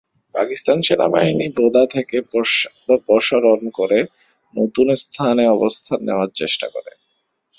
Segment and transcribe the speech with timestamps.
[0.35, 3.99] পাকিস্তান সেনাবাহিনী বোদা থেকে পশ্চাদপসরণ করে
[4.53, 6.91] নতুন স্থানে অবস্থান নেওয়ার চেষ্টা করে।